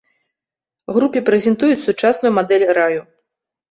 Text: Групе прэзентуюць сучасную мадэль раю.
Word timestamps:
Групе 0.95 1.23
прэзентуюць 1.29 1.79
сучасную 1.87 2.35
мадэль 2.43 2.71
раю. 2.83 3.01